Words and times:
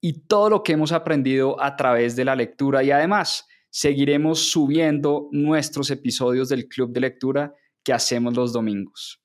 y 0.00 0.26
todo 0.26 0.50
lo 0.50 0.62
que 0.62 0.72
hemos 0.72 0.92
aprendido 0.92 1.60
a 1.60 1.76
través 1.76 2.14
de 2.16 2.24
la 2.24 2.36
lectura 2.36 2.82
y 2.82 2.90
además 2.90 3.46
seguiremos 3.70 4.50
subiendo 4.50 5.28
nuestros 5.32 5.90
episodios 5.90 6.48
del 6.48 6.68
Club 6.68 6.92
de 6.92 7.00
Lectura 7.00 7.54
que 7.82 7.92
hacemos 7.92 8.36
los 8.36 8.52
domingos. 8.52 9.20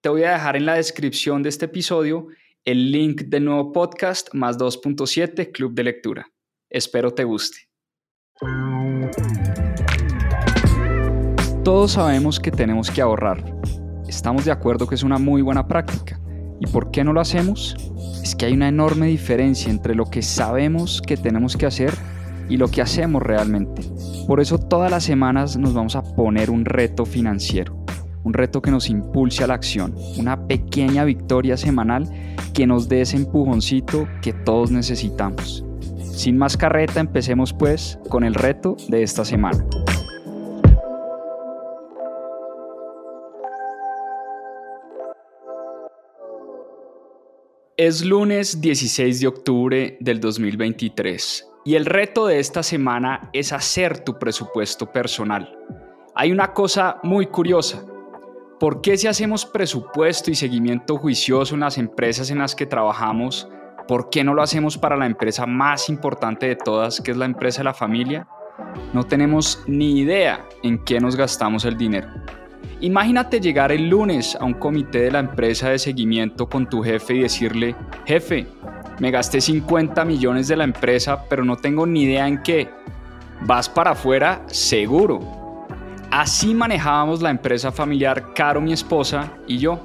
Te 0.00 0.08
voy 0.08 0.24
a 0.24 0.32
dejar 0.32 0.56
en 0.56 0.66
la 0.66 0.74
descripción 0.74 1.42
de 1.42 1.48
este 1.48 1.66
episodio 1.66 2.28
el 2.64 2.90
link 2.90 3.22
del 3.22 3.44
nuevo 3.44 3.72
podcast 3.72 4.32
más 4.34 4.58
2.7 4.58 5.52
Club 5.52 5.74
de 5.74 5.84
Lectura. 5.84 6.26
Espero 6.70 7.12
te 7.12 7.24
guste. 7.24 7.58
Todos 11.62 11.92
sabemos 11.92 12.40
que 12.40 12.50
tenemos 12.50 12.90
que 12.90 13.00
ahorrar. 13.00 13.42
Estamos 14.08 14.44
de 14.44 14.52
acuerdo 14.52 14.86
que 14.86 14.94
es 14.94 15.02
una 15.02 15.18
muy 15.18 15.40
buena 15.40 15.66
práctica. 15.66 16.20
¿Y 16.60 16.66
por 16.66 16.90
qué 16.90 17.04
no 17.04 17.12
lo 17.12 17.20
hacemos? 17.20 17.76
Es 18.22 18.34
que 18.34 18.46
hay 18.46 18.52
una 18.52 18.68
enorme 18.68 19.06
diferencia 19.06 19.70
entre 19.70 19.94
lo 19.94 20.06
que 20.06 20.22
sabemos 20.22 21.02
que 21.02 21.16
tenemos 21.16 21.56
que 21.56 21.66
hacer 21.66 21.94
y 22.48 22.56
lo 22.56 22.68
que 22.68 22.82
hacemos 22.82 23.22
realmente. 23.22 23.82
Por 24.26 24.40
eso 24.40 24.58
todas 24.58 24.90
las 24.90 25.04
semanas 25.04 25.56
nos 25.56 25.74
vamos 25.74 25.96
a 25.96 26.02
poner 26.02 26.50
un 26.50 26.64
reto 26.64 27.04
financiero, 27.04 27.76
un 28.22 28.32
reto 28.32 28.62
que 28.62 28.70
nos 28.70 28.88
impulse 28.88 29.44
a 29.44 29.46
la 29.46 29.54
acción, 29.54 29.94
una 30.18 30.46
pequeña 30.46 31.04
victoria 31.04 31.56
semanal 31.56 32.08
que 32.52 32.66
nos 32.66 32.88
dé 32.88 33.00
ese 33.00 33.16
empujoncito 33.16 34.08
que 34.22 34.32
todos 34.32 34.70
necesitamos. 34.70 35.64
Sin 36.00 36.38
más 36.38 36.56
carreta, 36.56 37.00
empecemos 37.00 37.52
pues 37.52 37.98
con 38.08 38.22
el 38.24 38.34
reto 38.34 38.76
de 38.88 39.02
esta 39.02 39.24
semana. 39.24 39.66
Es 47.76 48.04
lunes 48.04 48.60
16 48.60 49.18
de 49.18 49.26
octubre 49.26 49.96
del 49.98 50.20
2023 50.20 51.50
y 51.64 51.74
el 51.74 51.86
reto 51.86 52.28
de 52.28 52.38
esta 52.38 52.62
semana 52.62 53.28
es 53.32 53.52
hacer 53.52 53.98
tu 54.04 54.16
presupuesto 54.16 54.92
personal. 54.92 55.58
Hay 56.14 56.30
una 56.30 56.52
cosa 56.52 57.00
muy 57.02 57.26
curiosa. 57.26 57.84
¿Por 58.60 58.80
qué 58.80 58.96
si 58.96 59.08
hacemos 59.08 59.44
presupuesto 59.44 60.30
y 60.30 60.36
seguimiento 60.36 60.98
juicioso 60.98 61.54
en 61.54 61.62
las 61.62 61.76
empresas 61.76 62.30
en 62.30 62.38
las 62.38 62.54
que 62.54 62.66
trabajamos, 62.66 63.48
por 63.88 64.08
qué 64.08 64.22
no 64.22 64.34
lo 64.34 64.42
hacemos 64.42 64.78
para 64.78 64.96
la 64.96 65.06
empresa 65.06 65.44
más 65.44 65.88
importante 65.88 66.46
de 66.46 66.54
todas, 66.54 67.00
que 67.00 67.10
es 67.10 67.16
la 67.16 67.24
empresa 67.24 67.58
de 67.58 67.64
la 67.64 67.74
familia? 67.74 68.28
No 68.92 69.02
tenemos 69.02 69.64
ni 69.66 69.98
idea 69.98 70.46
en 70.62 70.78
qué 70.84 71.00
nos 71.00 71.16
gastamos 71.16 71.64
el 71.64 71.76
dinero. 71.76 72.06
Imagínate 72.84 73.40
llegar 73.40 73.72
el 73.72 73.88
lunes 73.88 74.36
a 74.38 74.44
un 74.44 74.52
comité 74.52 74.98
de 75.04 75.10
la 75.10 75.20
empresa 75.20 75.70
de 75.70 75.78
seguimiento 75.78 76.50
con 76.50 76.68
tu 76.68 76.82
jefe 76.82 77.14
y 77.14 77.20
decirle, 77.20 77.74
jefe, 78.04 78.46
me 79.00 79.10
gasté 79.10 79.40
50 79.40 80.04
millones 80.04 80.48
de 80.48 80.56
la 80.58 80.64
empresa, 80.64 81.24
pero 81.30 81.46
no 81.46 81.56
tengo 81.56 81.86
ni 81.86 82.02
idea 82.02 82.28
en 82.28 82.42
qué. 82.42 82.68
Vas 83.46 83.70
para 83.70 83.92
afuera 83.92 84.42
seguro. 84.48 85.20
Así 86.10 86.54
manejábamos 86.54 87.22
la 87.22 87.30
empresa 87.30 87.72
familiar 87.72 88.34
Caro, 88.34 88.60
mi 88.60 88.74
esposa, 88.74 89.32
y 89.46 89.56
yo. 89.56 89.80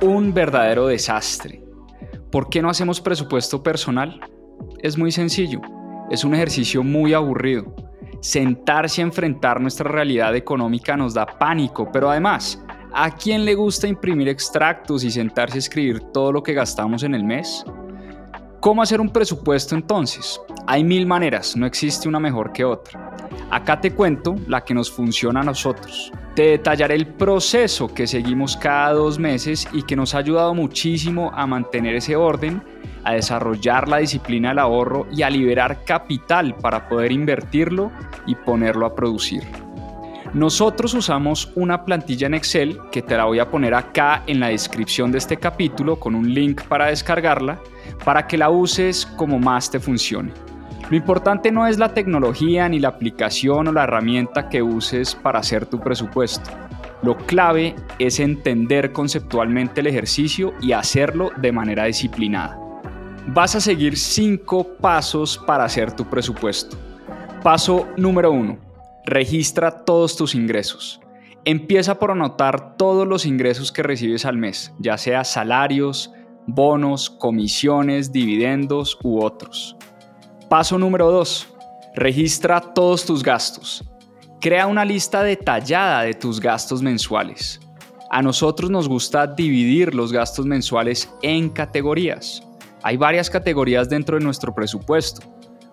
Un 0.00 0.32
verdadero 0.32 0.86
desastre. 0.86 1.60
¿Por 2.30 2.48
qué 2.48 2.62
no 2.62 2.70
hacemos 2.70 3.00
presupuesto 3.00 3.64
personal? 3.64 4.20
Es 4.78 4.96
muy 4.96 5.10
sencillo. 5.10 5.60
Es 6.08 6.22
un 6.22 6.36
ejercicio 6.36 6.84
muy 6.84 7.14
aburrido 7.14 7.74
sentarse 8.22 9.02
a 9.02 9.04
enfrentar 9.04 9.60
nuestra 9.60 9.90
realidad 9.90 10.34
económica 10.36 10.96
nos 10.96 11.12
da 11.12 11.26
pánico, 11.26 11.90
pero 11.92 12.08
además, 12.08 12.64
¿a 12.94 13.10
quién 13.10 13.44
le 13.44 13.56
gusta 13.56 13.88
imprimir 13.88 14.28
extractos 14.28 15.02
y 15.02 15.10
sentarse 15.10 15.56
a 15.56 15.58
escribir 15.58 16.00
todo 16.12 16.30
lo 16.30 16.42
que 16.42 16.54
gastamos 16.54 17.02
en 17.02 17.16
el 17.16 17.24
mes? 17.24 17.64
¿Cómo 18.60 18.80
hacer 18.80 19.00
un 19.00 19.10
presupuesto 19.10 19.74
entonces? 19.74 20.40
Hay 20.68 20.84
mil 20.84 21.04
maneras, 21.04 21.56
no 21.56 21.66
existe 21.66 22.08
una 22.08 22.20
mejor 22.20 22.52
que 22.52 22.64
otra. 22.64 23.10
Acá 23.50 23.80
te 23.80 23.92
cuento 23.92 24.36
la 24.46 24.62
que 24.62 24.72
nos 24.72 24.88
funciona 24.88 25.40
a 25.40 25.44
nosotros. 25.44 26.12
Te 26.36 26.42
detallaré 26.42 26.94
el 26.94 27.08
proceso 27.08 27.92
que 27.92 28.06
seguimos 28.06 28.56
cada 28.56 28.92
dos 28.92 29.18
meses 29.18 29.68
y 29.72 29.82
que 29.82 29.96
nos 29.96 30.14
ha 30.14 30.18
ayudado 30.18 30.54
muchísimo 30.54 31.32
a 31.34 31.44
mantener 31.48 31.96
ese 31.96 32.14
orden 32.14 32.62
a 33.04 33.14
desarrollar 33.14 33.88
la 33.88 33.98
disciplina 33.98 34.50
del 34.50 34.58
ahorro 34.58 35.06
y 35.12 35.22
a 35.22 35.30
liberar 35.30 35.84
capital 35.84 36.54
para 36.54 36.88
poder 36.88 37.12
invertirlo 37.12 37.90
y 38.26 38.34
ponerlo 38.34 38.86
a 38.86 38.94
producir. 38.94 39.42
Nosotros 40.34 40.94
usamos 40.94 41.52
una 41.56 41.84
plantilla 41.84 42.26
en 42.26 42.34
Excel 42.34 42.78
que 42.90 43.02
te 43.02 43.16
la 43.18 43.26
voy 43.26 43.38
a 43.38 43.50
poner 43.50 43.74
acá 43.74 44.22
en 44.26 44.40
la 44.40 44.48
descripción 44.48 45.12
de 45.12 45.18
este 45.18 45.36
capítulo 45.36 45.96
con 45.96 46.14
un 46.14 46.32
link 46.32 46.62
para 46.62 46.86
descargarla 46.86 47.58
para 48.02 48.26
que 48.26 48.38
la 48.38 48.48
uses 48.48 49.04
como 49.04 49.38
más 49.38 49.70
te 49.70 49.78
funcione. 49.78 50.32
Lo 50.88 50.96
importante 50.96 51.52
no 51.52 51.66
es 51.66 51.78
la 51.78 51.92
tecnología 51.92 52.68
ni 52.68 52.78
la 52.78 52.88
aplicación 52.88 53.68
o 53.68 53.72
la 53.72 53.84
herramienta 53.84 54.48
que 54.48 54.62
uses 54.62 55.14
para 55.14 55.40
hacer 55.40 55.66
tu 55.66 55.80
presupuesto. 55.80 56.50
Lo 57.02 57.16
clave 57.16 57.74
es 57.98 58.20
entender 58.20 58.92
conceptualmente 58.92 59.80
el 59.80 59.88
ejercicio 59.88 60.54
y 60.62 60.72
hacerlo 60.72 61.30
de 61.36 61.52
manera 61.52 61.84
disciplinada. 61.84 62.61
Vas 63.28 63.54
a 63.54 63.60
seguir 63.60 63.96
cinco 63.96 64.64
pasos 64.80 65.38
para 65.38 65.64
hacer 65.64 65.92
tu 65.92 66.04
presupuesto. 66.04 66.76
Paso 67.42 67.86
número 67.96 68.32
uno. 68.32 68.58
Registra 69.06 69.70
todos 69.70 70.16
tus 70.16 70.34
ingresos. 70.34 71.00
Empieza 71.44 71.98
por 71.98 72.10
anotar 72.10 72.76
todos 72.76 73.06
los 73.06 73.24
ingresos 73.24 73.70
que 73.70 73.82
recibes 73.82 74.24
al 74.26 74.36
mes, 74.36 74.72
ya 74.78 74.98
sea 74.98 75.24
salarios, 75.24 76.12
bonos, 76.46 77.10
comisiones, 77.10 78.12
dividendos 78.12 78.98
u 79.02 79.22
otros. 79.22 79.76
Paso 80.48 80.76
número 80.76 81.10
2. 81.10 81.48
Registra 81.94 82.60
todos 82.60 83.04
tus 83.04 83.22
gastos. 83.22 83.84
Crea 84.40 84.66
una 84.66 84.84
lista 84.84 85.22
detallada 85.22 86.02
de 86.02 86.14
tus 86.14 86.40
gastos 86.40 86.82
mensuales. 86.82 87.60
A 88.10 88.20
nosotros 88.20 88.68
nos 88.68 88.88
gusta 88.88 89.26
dividir 89.26 89.94
los 89.94 90.12
gastos 90.12 90.44
mensuales 90.44 91.08
en 91.22 91.48
categorías. 91.48 92.42
Hay 92.82 92.96
varias 92.96 93.30
categorías 93.30 93.88
dentro 93.88 94.18
de 94.18 94.24
nuestro 94.24 94.54
presupuesto. 94.54 95.26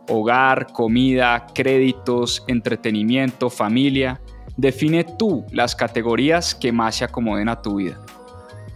Hogar, 0.07 0.67
comida, 0.73 1.47
créditos, 1.53 2.43
entretenimiento, 2.47 3.49
familia. 3.49 4.21
Define 4.57 5.03
tú 5.17 5.45
las 5.51 5.75
categorías 5.75 6.53
que 6.53 6.71
más 6.71 6.97
se 6.97 7.05
acomoden 7.05 7.49
a 7.49 7.61
tu 7.61 7.77
vida. 7.77 7.99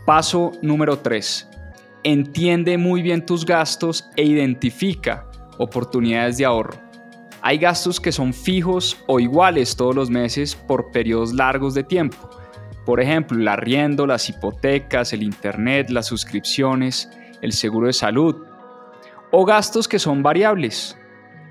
Paso 0.06 0.52
número 0.62 0.98
3. 0.98 1.50
Entiende 2.04 2.78
muy 2.78 3.02
bien 3.02 3.26
tus 3.26 3.46
gastos 3.46 4.10
e 4.16 4.24
identifica 4.24 5.28
oportunidades 5.58 6.38
de 6.38 6.46
ahorro. 6.46 6.78
Hay 7.42 7.58
gastos 7.58 8.00
que 8.00 8.12
son 8.12 8.34
fijos 8.34 8.98
o 9.08 9.20
iguales 9.20 9.76
todos 9.76 9.94
los 9.94 10.10
meses 10.10 10.56
por 10.56 10.92
periodos 10.92 11.34
largos 11.34 11.74
de 11.74 11.84
tiempo. 11.84 12.30
Por 12.86 13.00
ejemplo, 13.00 13.38
el 13.38 13.48
arriendo, 13.48 14.08
las 14.08 14.28
hipotecas, 14.30 15.14
el 15.14 15.24
internet, 15.24 15.90
las 15.90 16.08
suscripciones, 16.08 17.10
el 17.44 17.52
seguro 17.52 17.88
de 17.88 17.94
salud, 17.94 18.38
o 19.32 19.46
gastos 19.46 19.88
que 19.88 20.00
son 20.00 20.24
variables, 20.24 20.98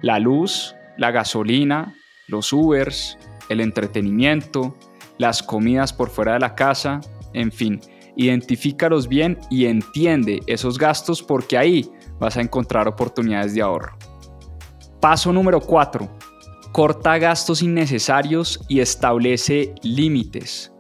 la 0.01 0.19
luz, 0.19 0.75
la 0.97 1.11
gasolina, 1.11 1.95
los 2.27 2.53
Ubers, 2.53 3.19
el 3.49 3.61
entretenimiento, 3.61 4.77
las 5.19 5.43
comidas 5.43 5.93
por 5.93 6.09
fuera 6.09 6.33
de 6.33 6.41
la 6.41 6.55
casa, 6.55 7.01
en 7.35 7.53
fin, 7.53 7.81
identifícalos 8.17 9.07
bien 9.07 9.39
y 9.51 9.67
entiende 9.67 10.41
esos 10.47 10.79
gastos 10.79 11.23
porque 11.23 11.59
ahí 11.59 11.91
vas 12.19 12.37
a 12.37 12.41
encontrar 12.41 12.89
oportunidades 12.89 13.55
de 13.55 13.63
ahorro. 13.63 13.97
Paso 15.01 15.33
número 15.33 15.61
4. 15.61 16.09
Corta 16.73 17.19
gastos 17.19 17.61
innecesarios 17.61 18.65
y 18.67 18.81
establece 18.81 19.75
límites. 19.83 20.73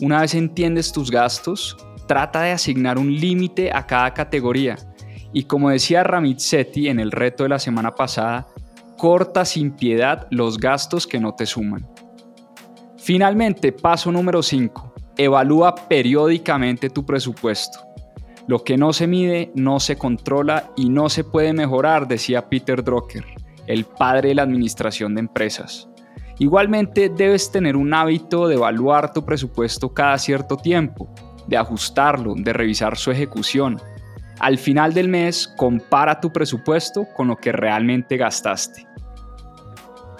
Una 0.00 0.20
vez 0.20 0.34
entiendes 0.34 0.92
tus 0.92 1.10
gastos, 1.10 1.76
trata 2.08 2.42
de 2.42 2.50
asignar 2.50 2.98
un 2.98 3.14
límite 3.14 3.70
a 3.72 3.86
cada 3.86 4.12
categoría. 4.12 4.76
Y 5.32 5.44
como 5.44 5.70
decía 5.70 6.02
Ramit 6.02 6.40
en 6.74 6.98
el 6.98 7.12
reto 7.12 7.44
de 7.44 7.50
la 7.50 7.60
semana 7.60 7.94
pasada, 7.94 8.48
corta 8.96 9.44
sin 9.44 9.70
piedad 9.70 10.26
los 10.30 10.58
gastos 10.58 11.06
que 11.06 11.20
no 11.20 11.34
te 11.34 11.46
suman. 11.46 11.86
Finalmente, 12.96 13.70
paso 13.70 14.10
número 14.10 14.42
5. 14.42 14.94
Evalúa 15.16 15.74
periódicamente 15.74 16.90
tu 16.90 17.06
presupuesto. 17.06 17.78
Lo 18.48 18.64
que 18.64 18.76
no 18.76 18.92
se 18.92 19.06
mide 19.06 19.52
no 19.54 19.78
se 19.78 19.96
controla 19.96 20.72
y 20.76 20.88
no 20.88 21.10
se 21.10 21.22
puede 21.22 21.52
mejorar, 21.52 22.08
decía 22.08 22.48
Peter 22.48 22.82
Drucker, 22.82 23.24
el 23.66 23.84
padre 23.84 24.30
de 24.30 24.34
la 24.36 24.42
administración 24.42 25.14
de 25.14 25.20
empresas. 25.20 25.88
Igualmente 26.38 27.10
debes 27.10 27.50
tener 27.50 27.76
un 27.76 27.92
hábito 27.92 28.48
de 28.48 28.54
evaluar 28.54 29.12
tu 29.12 29.24
presupuesto 29.24 29.92
cada 29.92 30.16
cierto 30.18 30.56
tiempo, 30.56 31.12
de 31.48 31.56
ajustarlo, 31.56 32.34
de 32.36 32.52
revisar 32.52 32.96
su 32.96 33.10
ejecución. 33.10 33.80
Al 34.38 34.58
final 34.58 34.94
del 34.94 35.08
mes, 35.08 35.52
compara 35.56 36.20
tu 36.20 36.32
presupuesto 36.32 37.06
con 37.16 37.26
lo 37.26 37.36
que 37.36 37.50
realmente 37.50 38.16
gastaste. 38.16 38.86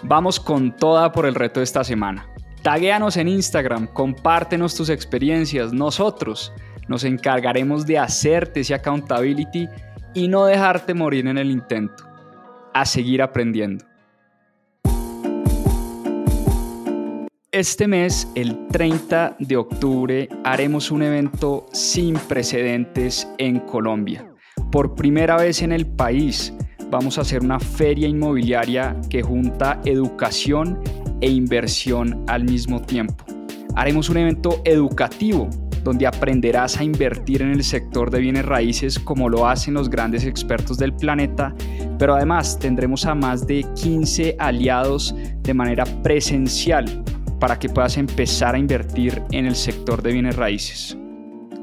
Vamos 0.02 0.40
con 0.40 0.74
toda 0.74 1.12
por 1.12 1.26
el 1.26 1.34
reto 1.34 1.60
de 1.60 1.64
esta 1.64 1.84
semana. 1.84 2.26
Taguéanos 2.62 3.16
en 3.16 3.28
Instagram, 3.28 3.86
compártenos 3.88 4.74
tus 4.74 4.88
experiencias. 4.88 5.72
Nosotros 5.72 6.52
nos 6.88 7.04
encargaremos 7.04 7.86
de 7.86 7.98
hacerte 7.98 8.60
ese 8.60 8.74
accountability 8.74 9.68
y 10.14 10.28
no 10.28 10.46
dejarte 10.46 10.94
morir 10.94 11.26
en 11.26 11.38
el 11.38 11.50
intento. 11.50 12.04
A 12.74 12.84
seguir 12.84 13.22
aprendiendo. 13.22 13.87
Este 17.58 17.88
mes, 17.88 18.28
el 18.36 18.68
30 18.68 19.38
de 19.40 19.56
octubre, 19.56 20.28
haremos 20.44 20.92
un 20.92 21.02
evento 21.02 21.66
sin 21.72 22.14
precedentes 22.14 23.26
en 23.36 23.58
Colombia. 23.58 24.32
Por 24.70 24.94
primera 24.94 25.36
vez 25.36 25.62
en 25.62 25.72
el 25.72 25.84
país, 25.84 26.54
vamos 26.88 27.18
a 27.18 27.22
hacer 27.22 27.42
una 27.42 27.58
feria 27.58 28.06
inmobiliaria 28.06 28.94
que 29.10 29.22
junta 29.22 29.80
educación 29.84 30.78
e 31.20 31.30
inversión 31.30 32.22
al 32.28 32.44
mismo 32.44 32.80
tiempo. 32.80 33.24
Haremos 33.74 34.08
un 34.08 34.18
evento 34.18 34.62
educativo 34.64 35.50
donde 35.82 36.06
aprenderás 36.06 36.78
a 36.78 36.84
invertir 36.84 37.42
en 37.42 37.50
el 37.50 37.64
sector 37.64 38.08
de 38.12 38.20
bienes 38.20 38.46
raíces 38.46 39.00
como 39.00 39.28
lo 39.28 39.48
hacen 39.48 39.74
los 39.74 39.90
grandes 39.90 40.24
expertos 40.24 40.78
del 40.78 40.94
planeta, 40.94 41.52
pero 41.98 42.14
además 42.14 42.56
tendremos 42.56 43.04
a 43.04 43.16
más 43.16 43.48
de 43.48 43.66
15 43.74 44.36
aliados 44.38 45.12
de 45.42 45.54
manera 45.54 45.84
presencial 46.04 47.02
para 47.38 47.58
que 47.58 47.68
puedas 47.68 47.96
empezar 47.96 48.54
a 48.54 48.58
invertir 48.58 49.22
en 49.32 49.46
el 49.46 49.56
sector 49.56 50.02
de 50.02 50.12
bienes 50.12 50.36
raíces. 50.36 50.96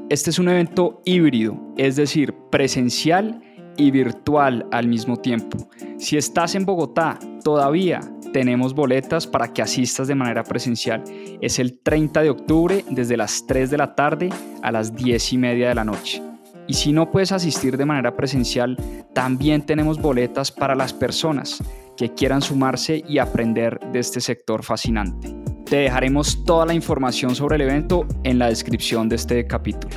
Este 0.08 0.30
es 0.30 0.38
un 0.38 0.48
evento 0.48 1.02
híbrido, 1.04 1.58
es 1.76 1.96
decir, 1.96 2.34
presencial 2.50 3.42
y 3.76 3.90
virtual 3.90 4.66
al 4.70 4.86
mismo 4.86 5.16
tiempo. 5.16 5.68
Si 5.98 6.16
estás 6.16 6.54
en 6.54 6.64
Bogotá, 6.64 7.18
todavía 7.42 8.00
tenemos 8.32 8.74
boletas 8.74 9.26
para 9.26 9.52
que 9.52 9.62
asistas 9.62 10.08
de 10.08 10.14
manera 10.14 10.44
presencial. 10.44 11.02
Es 11.40 11.58
el 11.58 11.78
30 11.78 12.22
de 12.22 12.30
octubre 12.30 12.84
desde 12.90 13.16
las 13.16 13.46
3 13.46 13.70
de 13.70 13.78
la 13.78 13.94
tarde 13.94 14.28
a 14.62 14.70
las 14.70 14.94
10 14.94 15.32
y 15.32 15.38
media 15.38 15.68
de 15.68 15.74
la 15.74 15.84
noche. 15.84 16.22
Y 16.68 16.74
si 16.74 16.92
no 16.92 17.10
puedes 17.10 17.32
asistir 17.32 17.76
de 17.76 17.84
manera 17.84 18.16
presencial, 18.16 18.76
también 19.14 19.62
tenemos 19.62 20.00
boletas 20.00 20.50
para 20.52 20.74
las 20.74 20.92
personas 20.92 21.62
que 21.96 22.12
quieran 22.12 22.42
sumarse 22.42 23.02
y 23.08 23.18
aprender 23.18 23.80
de 23.92 24.00
este 24.00 24.20
sector 24.20 24.62
fascinante. 24.62 25.34
Te 25.68 25.76
dejaremos 25.76 26.44
toda 26.44 26.64
la 26.64 26.72
información 26.74 27.34
sobre 27.34 27.56
el 27.56 27.62
evento 27.62 28.06
en 28.22 28.38
la 28.38 28.48
descripción 28.48 29.08
de 29.08 29.16
este 29.16 29.48
capítulo. 29.48 29.96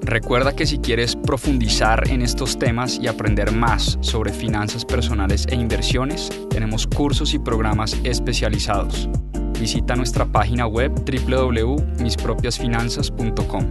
Recuerda 0.00 0.56
que 0.56 0.64
si 0.64 0.78
quieres 0.78 1.16
profundizar 1.16 2.08
en 2.08 2.22
estos 2.22 2.58
temas 2.58 2.98
y 2.98 3.06
aprender 3.06 3.52
más 3.52 3.98
sobre 4.00 4.32
finanzas 4.32 4.86
personales 4.86 5.44
e 5.50 5.54
inversiones, 5.54 6.30
tenemos 6.48 6.86
cursos 6.86 7.34
y 7.34 7.38
programas 7.38 7.94
especializados. 8.04 9.10
Visita 9.60 9.96
nuestra 9.96 10.24
página 10.24 10.66
web 10.66 10.94
www.mispropiasfinanzas.com. 10.94 13.64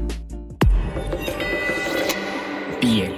Bien. 2.82 3.15